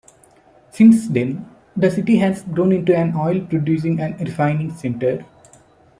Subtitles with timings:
[0.71, 1.47] Since then,
[1.77, 5.23] the city has grown into an oil-producing and refining center.